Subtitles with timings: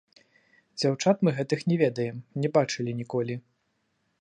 [0.79, 3.35] Дзяўчат мы гэтых не ведаем, не бачылі ніколі.